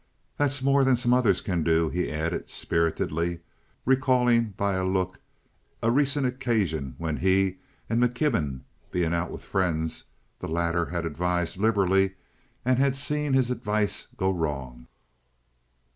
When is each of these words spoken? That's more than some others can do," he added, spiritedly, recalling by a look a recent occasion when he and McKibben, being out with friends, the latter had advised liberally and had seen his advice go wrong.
That's 0.37 0.63
more 0.63 0.83
than 0.83 0.95
some 0.95 1.13
others 1.13 1.41
can 1.41 1.61
do," 1.63 1.89
he 1.89 2.11
added, 2.11 2.49
spiritedly, 2.49 3.41
recalling 3.85 4.55
by 4.57 4.73
a 4.73 4.83
look 4.83 5.19
a 5.83 5.91
recent 5.91 6.25
occasion 6.25 6.95
when 6.97 7.17
he 7.17 7.59
and 7.87 8.01
McKibben, 8.01 8.61
being 8.89 9.13
out 9.13 9.29
with 9.29 9.43
friends, 9.43 10.05
the 10.39 10.47
latter 10.47 10.87
had 10.87 11.05
advised 11.05 11.57
liberally 11.57 12.15
and 12.65 12.79
had 12.79 12.95
seen 12.95 13.33
his 13.33 13.51
advice 13.51 14.07
go 14.17 14.31
wrong. 14.31 14.87